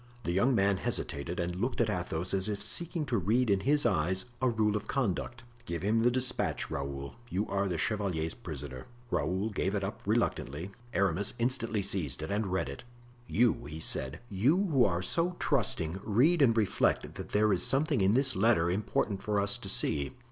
[0.23, 3.85] The young man hesitated and looked at Athos as if seeking to read in his
[3.85, 5.43] eyes a rule of conduct.
[5.67, 7.13] "Give him the despatch, Raoul!
[7.29, 12.67] you are the chevalier's prisoner." Raoul gave it up reluctantly; Aramis instantly seized and read
[12.67, 12.83] it.
[13.27, 18.01] "You," he said, "you, who are so trusting, read and reflect that there is something
[18.01, 20.13] in this letter important for us to see."